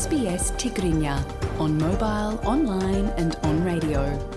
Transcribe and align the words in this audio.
ስስ 0.00 0.44
ትግርኛ 0.60 1.02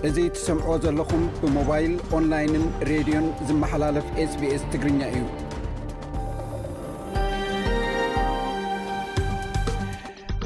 እዚ 0.08 0.16
ትሰምዖ 0.34 0.66
ዘለኹም 0.84 1.22
ብሞባይል 1.42 1.94
ኦንላይንን 2.18 2.64
ሬድዮን 2.90 3.26
ዝመሓላለፍ 3.48 4.06
ስቢስ 4.34 4.62
ትግርኛ 4.72 5.00
እዩ 5.12 5.22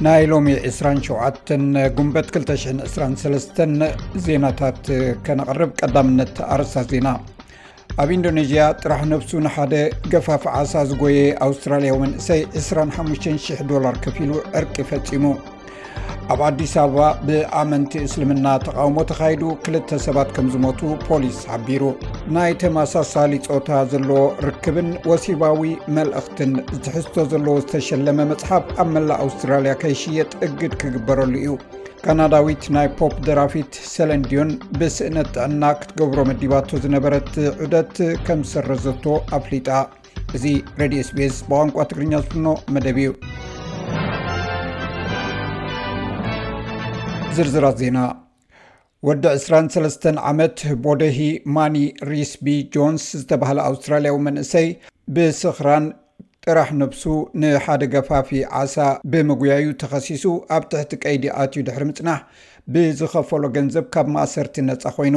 ናይ 0.06 0.24
ሎሚ 0.32 0.48
27 0.64 1.56
ጉንበት 1.98 2.28
223 2.40 3.64
ዜናታት 4.26 4.82
ከነቐርብ 5.26 5.72
ቀዳምነት 5.82 6.36
ኣርእሳ 6.54 6.74
ዜና 6.92 7.06
ኣብ 8.02 8.10
ኢንዶኔዥያ 8.14 8.62
ጥራሕ 8.80 8.98
ነፍሱ 9.10 9.30
ንሓደ 9.44 9.74
ገፋፍዓሳ 10.12 10.72
ዝጎየ 10.88 11.20
ኣውስትራልያ 11.46 11.92
መንእሰይ 12.02 12.40
25,000 12.60 13.94
ክፊ 14.04 14.16
ሉ 14.30 14.40
ዕርቂ 14.58 14.74
ፈጺሙ 14.90 15.24
ኣብ 16.32 16.40
ኣዲስ 16.48 16.74
ኣበባ 16.82 16.98
ብኣመንቲ 17.28 17.92
እስልምና 18.08 18.46
ተቃውሞ 18.66 18.96
ተኻይዱ 19.12 19.42
ክልተ 19.64 20.00
ሰባት 20.06 20.28
ከም 20.38 20.48
ዝሞቱ 20.54 20.82
ፖሊስ 21.06 21.38
ሓቢሩ 21.52 21.82
ናይ 22.38 22.52
ተመሳሳሊ 22.64 23.32
ፆታ 23.48 23.68
ዘለዎ 23.94 24.20
ርክብን 24.48 24.90
ወሲባዊ 25.12 25.62
መልእኽትን 25.98 26.52
ዝትሕዝቶ 26.74 27.16
ዘለዎ 27.32 27.56
ዝተሸለመ 27.64 28.18
መፅሓፍ 28.34 28.66
ኣብ 28.82 28.90
መላእ 28.96 29.20
ኣውስትራልያ 29.26 29.74
ከይሽየጥ 29.84 30.30
እግድ 30.48 30.74
ክግበረሉ 30.82 31.32
እዩ 31.42 31.52
ካናዳዊት 32.08 32.64
ናይ 32.74 32.86
ፖፕ 32.98 33.14
ደራፊት 33.26 33.72
ሰለንዲዮን 33.92 34.50
ብስእነት 34.80 35.28
ጥዕና 35.36 35.62
ክትገብሮ 35.78 36.18
መዲባቶ 36.28 36.68
ዝነበረት 36.84 37.30
ዑደት 37.64 37.94
ከምዝሰረ 38.26 38.68
ዘቶ 38.84 39.04
ኣፍሊጣ 39.38 39.68
እዚ 40.38 40.44
ሬድ 40.80 40.94
ስፔስ 41.08 41.34
ብቋንቋ 41.48 41.76
ትግርኛ 41.92 42.12
ዝፍኖ 42.26 42.46
መደብ 42.74 42.98
እዩ 43.02 43.10
ዝርዝራት 47.38 47.76
ዜና 47.82 47.98
ወዲ 49.08 49.24
23 49.48 50.08
ዓመት 50.32 50.58
ቦደሂ 50.86 51.18
ማኒ 51.56 51.76
ሪስቢ 52.12 52.46
ጆንስ 52.76 53.06
ዝተባሃለ 53.22 53.58
ኣውስትራልያዊ 53.70 54.18
መንእሰይ 54.28 54.68
ብስክራን 55.16 55.86
ጥራሕ 56.50 56.68
ነብሱ 56.80 57.04
ንሓደ 57.42 57.82
ገፋፊ 57.92 58.28
ዓሳ 58.58 58.74
ብምጉያዩ 59.12 59.64
ተኸሲሱ 59.82 60.24
ኣብ 60.56 60.62
ትሕቲ 60.72 60.92
ቀይዲ 61.04 61.24
ኣትዩ 61.42 61.60
ድሕሪ 61.68 61.82
ምጽናሕ 61.88 62.20
ብዝኸፈሎ 62.74 63.42
ገንዘብ 63.56 63.84
ካብ 63.94 64.06
ማእሰርቲ 64.14 64.56
ነፃ 64.68 64.84
ኮይኑ 64.96 65.16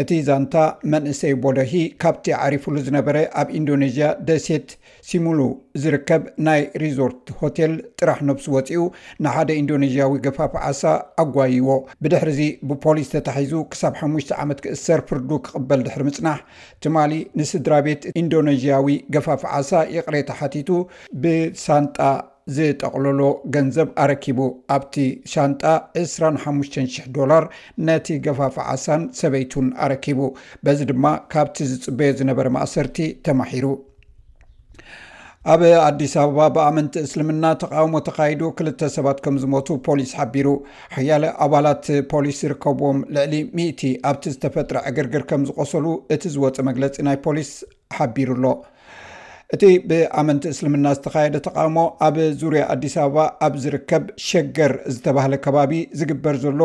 እቲ 0.00 0.10
ዛንታ 0.28 0.54
መንእሰይ 0.92 1.32
ቦደሂ 1.44 1.72
ካብቲ 2.02 2.26
ዓሪፉሉ 2.46 2.74
ዝነበረ 2.86 3.16
ኣብ 3.40 3.48
ኢንዶኔዝያ 3.60 4.08
ደሴት 4.28 4.68
ሲሙሉ 5.08 5.38
ዝርከብ 5.82 6.22
ናይ 6.48 6.62
ሪዞርት 6.82 7.22
ሆቴል 7.40 7.72
ጥራሕ 8.00 8.18
ነብሱ 8.28 8.46
ወፂኡ 8.56 8.84
ንሓደ 9.26 9.48
ኢንዶኔዝያዊ 9.62 10.12
ገፋፍዓሳ 10.26 10.82
ኣጓይዎ 11.24 11.68
ብድሕሪ 12.04 12.30
ዚ 12.38 12.42
ብፖሊስ 12.70 13.10
ተታሒዙ 13.14 13.52
ክሳብ 13.72 13.94
5ሙሽተ 14.02 14.30
ዓመት 14.44 14.60
ክእሰር 14.66 15.02
ፍርዱ 15.10 15.30
ክቅበል 15.48 15.82
ድሕሪ 15.88 16.02
ምፅናሕ 16.10 16.40
ትማሊ 16.84 17.12
ንስድራ 17.40 17.74
ቤት 17.88 18.02
ኢንዶነዥያዊ 18.24 18.88
ገፋፍዓሳ 19.16 19.72
ይቕሬታ 19.96 20.30
ሓቲቱ 20.42 20.70
ብሳንጣ 21.24 21.98
ዝጠቕለሎ 22.54 23.20
ገንዘብ 23.54 23.88
ኣረኪቡ 24.02 24.38
ኣብቲ 24.74 24.96
ሻንጣ 25.32 25.62
2ራሓሙተ00 26.02 27.08
ዶላር 27.16 27.44
ነቲ 27.86 28.06
ገፋፍ 28.26 28.56
ዓሳን 28.72 29.02
ሰበይቱን 29.20 29.66
ኣረኪቡ 29.86 30.20
በዚ 30.66 30.78
ድማ 30.90 31.06
ካብቲ 31.32 31.56
ዝፅበዮ 31.70 32.10
ዝነበረ 32.20 32.46
ማእሰርቲ 32.56 32.98
ተማሒሩ 33.28 33.64
ኣብ 35.54 35.60
ኣዲስ 35.88 36.12
ኣበባ 36.22 36.46
ብኣመንቲ 36.54 36.94
እስልምና 37.06 37.44
ተቃውሞ 37.62 37.92
ተካይዱ 38.08 38.40
ክልተ 38.58 38.80
ሰባት 38.94 39.18
ከም 39.24 39.34
ዝሞቱ 39.42 39.68
ፖሊስ 39.88 40.12
ሓቢሩ 40.18 40.48
ሕያለ 40.96 41.24
ኣባላት 41.44 41.84
ፖሊስ 42.12 42.38
ዝርከብዎም 42.44 42.98
ልዕሊ 43.16 43.34
ሚእቲ 43.58 43.82
ኣብቲ 44.10 44.24
ዝተፈጥረ 44.36 44.78
ዕግርግር 44.90 45.24
ከም 45.32 45.44
ዝቆሰሉ 45.50 45.86
እቲ 46.16 46.24
ዝወፅ 46.36 46.58
መግለፂ 46.70 46.96
ናይ 47.08 47.18
ፖሊስ 47.26 47.52
ሓቢሩኣሎ 47.98 48.44
እቲ 49.54 49.64
ብኣመንቲ 49.88 50.44
እስልምና 50.52 50.86
ዝተካየደ 50.98 51.36
ተቃውሞ 51.44 51.76
ኣብ 52.06 52.16
ዙርያ 52.38 52.62
ኣዲስ 52.74 52.94
ኣበባ 53.02 53.18
ኣብ 53.46 53.54
ዝርከብ 53.64 54.04
ሸገር 54.28 54.72
ዝተባህለ 54.94 55.34
ከባቢ 55.44 55.72
ዝግበር 55.98 56.36
ዘሎ 56.44 56.62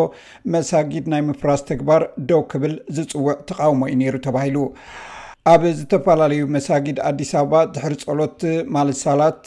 መሳጊድ 0.53 1.05
ናይ 1.13 1.21
ምፍራስ 1.27 1.61
ተግባር 1.71 2.03
ደው 2.29 2.41
ክብል 2.53 2.73
ዝፅውዕ 2.97 3.27
ተቃውሞ 3.51 3.83
ዩ 3.91 3.95
ነይሩ 4.01 4.15
ተባሂሉ 4.27 4.57
ኣብ 5.53 5.61
ዝተፈላለዩ 5.81 6.41
መሳጊድ 6.55 6.97
ኣዲስ 7.09 7.29
ኣበባ 7.41 7.61
ድሕሪ 7.75 7.93
ፀሎት 8.07 8.39
ማልሳላት 8.75 9.45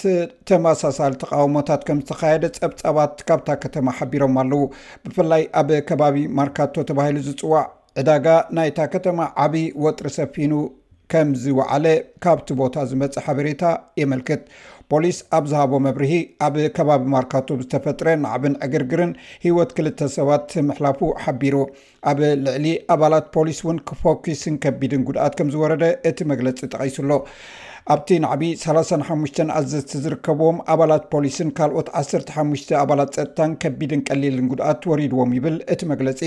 ተመሳሳሊ 0.51 1.13
ተቃውሞታት 1.25 1.83
ከም 1.91 2.01
ዝተካየደ 2.05 2.45
ፀብፀባት 2.61 3.19
ካብታ 3.31 3.59
ከተማ 3.65 3.87
ሓቢሮም 3.99 4.37
ኣለው 4.45 4.63
ብፍላይ 5.07 5.45
ኣብ 5.63 5.69
ከባቢ 5.91 6.17
ማርካቶ 6.41 6.75
ተባሂሉ 6.93 7.19
ዝፅዋዕ 7.29 7.67
ዕዳጋ 8.03 8.27
ናይታ 8.57 8.79
ከተማ 8.95 9.19
ዓብይ 9.43 9.67
ወጥሪ 9.83 10.07
ሰፊኑ 10.21 10.53
ከምዝውዓለ 11.13 11.87
ካብቲ 12.25 12.49
ቦታ 12.61 12.75
ዝመጽእ 12.91 13.25
ሓበሬታ 13.27 13.63
የመልክት 14.01 14.43
ፖሊስ 14.93 15.19
ኣብ 15.37 15.45
ዝሃቦ 15.51 15.73
መብርሂ 15.87 16.11
ኣብ 16.47 16.55
ከባቢ 16.77 17.05
ማርካቶም 17.15 17.61
ዝተፈጥረ 17.65 18.09
ናዕብን 18.25 18.55
ዕግርግርን 18.67 19.13
ሂወት 19.45 19.71
ክልተ 19.77 19.99
ሰባት 20.17 20.49
ምሕላፉ 20.71 21.01
ሓቢሩ 21.25 21.57
ኣብ 22.11 22.19
ልዕሊ 22.47 22.67
ኣባላት 22.97 23.29
ፖሊስ 23.37 23.61
እውን 23.65 23.79
ክፎኪስን 23.91 24.57
ከቢድን 24.65 25.07
ጉድኣት 25.11 25.37
ከም 25.41 25.51
ዝወረደ 25.55 25.85
እቲ 26.11 26.19
መግለፂ 26.33 26.59
ጠቂሱሎ 26.75 27.11
ኣብቲ 27.93 28.11
ናዕቢ 28.25 28.43
3ሓ 28.61 29.09
ኣዘቲ 29.57 29.91
ዝርከብዎም 30.05 30.59
ኣባላት 30.73 31.03
ፖሊስን 31.15 31.49
ካልኦት 31.57 31.89
1ሓ 32.01 32.37
ኣባላት 32.83 33.11
ፀጥታን 33.17 33.51
ከቢድን 33.63 34.03
ቀሊልን 34.09 34.47
ጉድኣት 34.53 34.85
ወሪድዎም 34.91 35.33
ይብል 35.37 35.57
እቲ 35.73 35.81
መግለፂ 35.91 36.21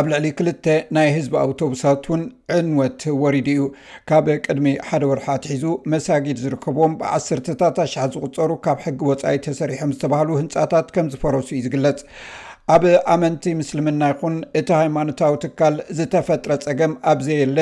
ኣብ 0.00 0.06
ልዕሊ 0.12 0.26
ክልተ 0.38 0.66
ናይ 0.96 1.08
ህዝቢ 1.16 1.32
ኣውቶብሳት 1.44 2.04
ውን 2.12 2.22
ዕንወት 2.58 3.00
ወሪድ 3.22 3.48
እዩ 3.54 3.62
ካብ 4.10 4.28
ቅድሚ 4.44 4.70
ሓደ 4.90 5.02
ወርሓ 5.10 5.26
ትሒዙ 5.44 5.64
መሳጊድ 5.94 6.38
ዝርከብዎም 6.44 6.94
ብዓሰታት 7.00 7.76
ዝቁፀሩ 8.14 8.52
ካብ 8.64 8.78
ሕጊ 8.86 8.98
ወፃኢ 9.10 9.36
ተሰሪሖም 9.46 9.92
ዝተባህሉ 9.96 10.28
ህንፃታት 10.40 10.88
ከም 10.94 11.06
ዝፈረሱ 11.14 11.48
ዩ 11.56 11.60
ዝግለፅ 11.66 11.98
ኣብ 12.74 12.82
ኣመንቲ 13.12 13.44
ምስልምና 13.60 14.02
ይኹን 14.10 14.34
እቲ 14.58 14.68
ሃይማኖታዊ 14.80 15.32
ትካል 15.44 15.74
ዝተፈጥረ 15.98 16.52
ፀገም 16.64 16.92
ኣብዘየለ 17.12 17.58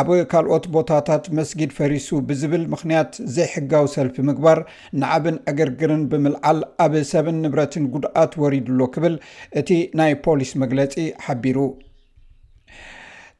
ኣብ 0.00 0.08
ካልኦት 0.32 0.64
ቦታታት 0.74 1.24
መስጊድ 1.38 1.70
ፈሪሱ 1.78 2.08
ብዝብል 2.28 2.64
ምክንያት 2.74 3.14
ዘይ 3.36 3.48
ሕጋዊ 3.54 3.86
ሰልፊ 3.94 4.16
ምግባር 4.28 4.60
ንዓብን 5.02 5.38
ዕግርግርን 5.52 6.02
ብምልዓል 6.12 6.60
ኣብ 6.86 6.94
ሰብን 7.12 7.38
ንብረትን 7.44 7.86
ጉድኣት 7.94 8.34
ወሪድሎ 8.42 8.80
ክብል 8.96 9.16
እቲ 9.62 9.70
ናይ 10.00 10.14
ፖሊስ 10.26 10.52
መግለፂ 10.64 10.96
ሓቢሩ 11.26 11.58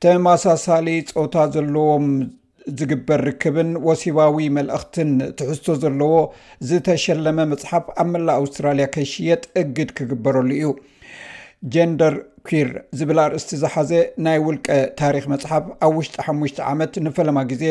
ተመሳሳሊ 0.05 0.89
ፆወታ 1.19 1.37
ዘለዎም 1.57 2.07
ዝግበር 2.79 3.21
ርክብን 3.29 3.71
ወሲባዊ 3.87 4.37
መልእክትን 4.57 5.11
ትሕዝቶ 5.39 5.67
ዘለዎ 5.83 6.15
ዝተሸለመ 6.69 7.39
መፅሓፍ 7.53 7.87
ኣብ 8.03 8.09
መላ 8.15 8.29
ኣውስትራልያ 8.41 8.87
ከሽየጥ 8.95 9.43
እግድ 9.63 9.91
ክግበረሉ 9.99 10.49
እዩ 10.59 10.71
ጀንደር 11.75 12.15
ኪር 12.49 12.71
ዝብል 12.99 13.19
ኣርእስቲ 13.23 13.51
ዝሓዘ 13.61 13.91
ናይ 14.25 14.39
ውልቀ 14.47 14.67
ታሪክ 15.01 15.25
መፅሓፍ 15.33 15.67
ኣብ 15.87 15.93
ውሽጢ 15.99 16.17
ሓሙሽተ 16.27 16.59
ዓመት 16.73 16.95
ንፈለማ 17.05 17.39
ግዜ 17.51 17.63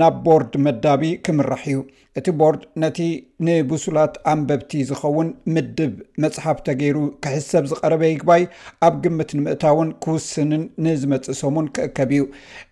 ናብ 0.00 0.16
ቦርድ 0.24 0.52
መዳቢ 0.66 1.04
ክምራሕ 1.26 1.62
እዩ 1.70 1.78
እቲ 2.18 2.26
ቦርድ 2.40 2.62
ነቲ 2.82 2.98
ንብሱላት 3.46 4.14
ኣንበብቲ 4.32 4.72
ዝኸውን 4.90 5.28
ምድብ 5.54 5.94
መፅሓፍ 6.22 6.58
ተገይሩ 6.66 6.96
ክሕሰብ 7.26 7.64
ዝቐረበይግባይ 7.70 8.42
ኣብ 8.88 8.94
ግምት 9.04 9.30
ንምእታውን 9.38 9.90
ክውስንን 10.06 10.64
ንዝመፅእሶሙን 10.86 11.68
ክእከብ 11.78 12.12
እዩ 12.16 12.22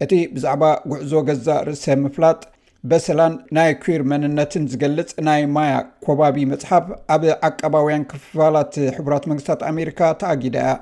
እቲ 0.07 0.13
ብዛዕባ 0.35 0.65
ጉዕዞ 0.93 1.13
ገዛእ 1.31 1.63
ርእሰብ 1.69 1.99
ምፍላጥ 2.07 2.41
በሰላን 2.91 3.37
ናይ 3.59 3.73
ኩር 3.85 4.03
መንነትን 4.13 4.67
ዝገልፅ 4.75 5.09
ናይ 5.29 5.43
ማያ 5.57 5.77
ኮባቢ 6.09 6.37
መፅሓፍ 6.53 6.85
ኣብ 7.17 7.25
ዓቀባውያን 7.49 8.07
ክፍፋላት 8.13 8.75
ሕራት 8.99 9.25
መንግስታት 9.33 9.63
ኣሜሪካ 9.73 10.01
ተኣጊዳ 10.21 10.59
እያ 10.65 10.75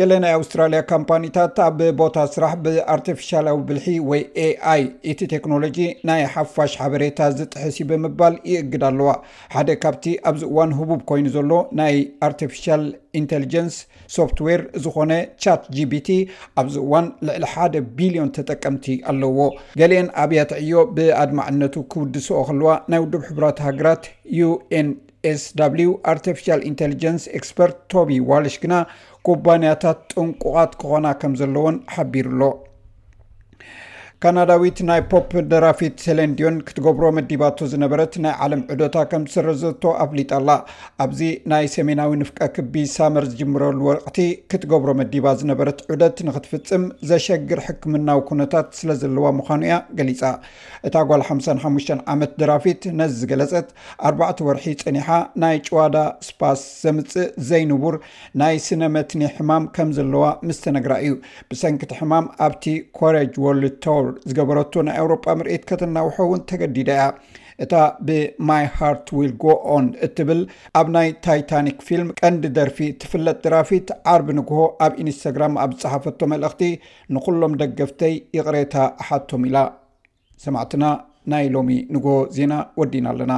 ገሌ 0.00 0.12
ናይ 0.22 0.32
ኣውስትራልያ 0.38 0.78
ካምፓኒታት 0.90 1.58
ኣብ 1.66 1.78
ቦታ 1.98 2.16
ስራሕ 2.32 2.50
ብኣርቲፊሻላዊ 2.64 3.56
ብልሒ 3.68 3.86
ወይ 4.10 4.22
a 4.46 4.48
ኣይ 4.72 4.82
እቲ 5.10 5.20
ቴክኖሎጂ 5.32 5.76
ናይ 6.08 6.22
ሓፋሽ 6.34 6.72
ሓበሬታ 6.80 7.28
ዝጥሕሲ 7.36 7.76
ብምባል 7.90 8.34
ይእግድ 8.50 8.82
ኣለዋ 8.90 9.08
ሓደ 9.54 9.68
ካብቲ 9.84 10.04
ኣብዚ 10.30 10.42
እዋን 10.50 10.74
ህቡብ 10.80 11.00
ኮይኑ 11.10 11.26
ዘሎ 11.36 11.50
ናይ 11.80 11.96
ኣርትፊሻል 12.28 12.84
ኢንቴሊጀንስ 13.20 13.76
ሶፍትዌር 14.16 14.62
ዝኮነ 14.84 15.14
ቻት 15.46 15.62
gቢቲ 15.78 16.10
ኣብ 16.62 16.68
ዚ 16.76 16.78
እዋን 16.84 17.08
ልዕሊ 17.28 17.46
1ደ 17.54 17.74
ቢልዮን 18.02 18.30
ተጠቀምቲ 18.40 18.84
ኣለዎ 19.14 19.48
ገሊአን 19.82 20.10
ኣብያትዕዮ 20.26 20.82
ብኣድማዕነቱ 20.98 21.74
ክውድስኦ 21.94 22.42
ከለዋ 22.50 22.70
ናይ 22.92 23.02
ውድብ 23.06 23.24
ሕብራት 23.30 23.58
ሃገራት 23.70 24.04
uንsw 24.46 25.90
ኣርቲፊል 26.14 26.60
ኢንቴሊጀንስ 26.70 27.22
ኤክስፐርት 27.38 27.76
ቶቢ 27.92 28.10
ዋልሽ 28.30 28.56
ግና 28.62 28.74
ኩባንያታት 29.26 29.98
ጥንቁቃት 30.14 30.72
ክኾና 30.80 31.06
ከም 31.20 31.32
ዘለዎን 31.40 31.76
ሓቢሩሎ 31.94 32.42
ካናዳዊት 34.22 34.78
ናይ 34.88 35.00
ፖፕ 35.10 35.30
ደራፊት 35.52 35.96
ሴለንድዮን 36.04 36.54
ክትገብሮ 36.66 37.06
መዲባቶ 37.16 37.58
ዝነበረት 37.72 38.12
ናይ 38.24 38.32
ዓለም 38.44 38.62
ዕዶታ 38.74 38.96
ከም 39.10 39.24
ዝስረ 39.32 39.48
ዘቶ 39.62 39.82
ኣፍሊጣኣላ 40.04 40.50
ኣብዚ 41.04 41.20
ናይ 41.52 41.66
ሰሜናዊ 41.74 42.12
ንፍቀ 42.20 42.40
ክቢ 42.56 42.74
ሳመር 42.92 43.24
ዝጅምረሉ 43.30 43.80
ወቅቲ 43.90 44.16
ክትገብሮ 44.52 44.90
መዲባ 45.00 45.26
ዝነበረት 45.40 45.80
ዑደት 45.94 46.20
ንክትፍፅም 46.28 46.84
ዘሸግር 47.10 47.60
ሕክምናዊ 47.66 48.20
ኩነታት 48.30 48.70
ስለ 48.78 48.90
ዘለዋ 49.02 49.26
ምዃኑ 49.40 49.60
እያ 49.68 49.76
ገሊፃ 49.98 50.22
እታ 50.88 50.94
ጓል 51.10 51.24
55 51.32 51.92
ዓመት 52.14 52.32
ድራፊት 52.42 52.82
ነ 53.00 53.10
ዝገለፀት 53.18 53.68
ኣርባዕተ 54.12 54.40
ወርሒ 54.48 54.66
ፅኒሓ 54.84 55.10
ናይ 55.44 55.56
ጨዋዳ 55.68 55.94
ስፓስ 56.30 56.64
ዘምፅእ 56.86 57.28
ዘይንቡር 57.50 57.98
ናይ 58.44 58.56
ስነ 58.68 58.82
መትኒ 58.96 59.22
ሕማም 59.36 59.66
ከም 59.76 59.92
ዘለዋ 60.00 60.24
ምስተነግራ 60.48 60.92
እዩ 61.04 61.14
ብሰንኪቲ 61.52 61.94
ሕማም 62.02 62.26
ኣብቲ 62.48 62.64
ኮረጅ 63.00 63.34
ወልተል 63.46 64.02
ዝገበረቶ 64.28 64.72
ናይ 64.88 64.96
ኤውሮጳ 65.02 65.24
ምርኢት 65.40 65.64
ከተናውሖ 65.70 66.16
እውን 66.26 66.40
ተገዲዳ 66.50 66.90
እያ 66.98 67.04
እታ 67.64 67.74
ብማይ 68.06 68.64
ሃርት 68.78 69.06
ል 69.26 69.30
ጎ 69.42 69.48
ን 69.84 69.86
እትብል 70.06 70.40
ኣብ 70.80 70.88
ናይ 70.96 71.08
ታይታኒክ 71.26 71.78
ፊልም 71.88 72.08
ቀንዲ 72.20 72.48
ደርፊ 72.58 72.78
ትፍለጥ 73.02 73.36
ድራፊት 73.46 73.88
ዓርቢ 74.12 74.28
ንግሆ 74.40 74.58
ኣብ 74.86 74.94
ኢንስታግራም 75.04 75.54
ኣብ 75.64 75.72
ዝፅሓፈቶ 75.80 76.20
መልእኽቲ 76.34 76.62
ንኩሎም 77.16 77.54
ደገፍተይ 77.62 78.16
ይቕሬታ 78.38 78.76
ኣሓቶም 79.04 79.44
ኢላ 79.50 79.58
ሰማዕትና 80.46 80.84
ናይ 81.34 81.46
ሎሚ 81.56 81.78
ንግሆ 81.96 82.16
ዜና 82.38 82.52
ወዲና 82.82 83.06
ኣለና 83.14 83.34